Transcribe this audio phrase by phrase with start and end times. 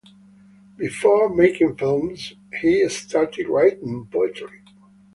[0.77, 4.63] Before making films he started writing poetry.